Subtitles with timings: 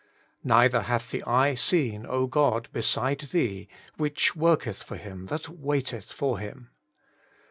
[0.43, 3.67] Neither hath the eye seen, O God, beside Thee,
[3.97, 6.71] which worketh for him that waiteth for Him.'